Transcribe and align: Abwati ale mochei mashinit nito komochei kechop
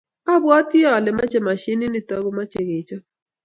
Abwati 0.33 0.77
ale 0.95 1.09
mochei 1.17 1.45
mashinit 1.47 1.89
nito 1.91 2.13
komochei 2.23 2.67
kechop 2.69 3.03